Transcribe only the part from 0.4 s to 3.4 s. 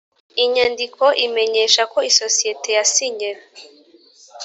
inyandiko imenyesha ko isosiyete yasinye